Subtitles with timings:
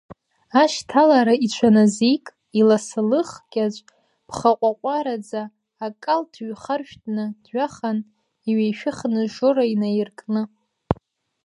[0.61, 2.25] Ашьҭалара иҽаназик,
[2.59, 3.75] иласалых кьаҿ
[4.27, 5.41] ԥхаҟәаҟәараӡа,
[5.85, 7.97] акалҭ ҩхаршәҭны дҩахан,
[8.49, 10.41] иҩеишәыхны Жора инаиркны…